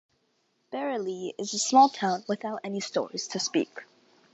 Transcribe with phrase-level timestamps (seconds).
[0.73, 3.83] Berrilee is a small town, without any "stores", to speak.